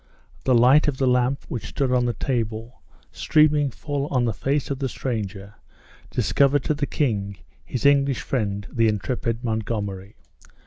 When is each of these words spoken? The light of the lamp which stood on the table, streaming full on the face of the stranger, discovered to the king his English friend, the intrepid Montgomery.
The 0.45 0.55
light 0.55 0.87
of 0.87 0.97
the 0.97 1.05
lamp 1.05 1.43
which 1.47 1.67
stood 1.67 1.91
on 1.91 2.05
the 2.05 2.13
table, 2.13 2.81
streaming 3.11 3.69
full 3.69 4.07
on 4.07 4.25
the 4.25 4.33
face 4.33 4.71
of 4.71 4.79
the 4.79 4.89
stranger, 4.89 5.53
discovered 6.09 6.63
to 6.63 6.73
the 6.73 6.87
king 6.87 7.37
his 7.63 7.85
English 7.85 8.21
friend, 8.21 8.65
the 8.71 8.87
intrepid 8.87 9.43
Montgomery. 9.43 10.15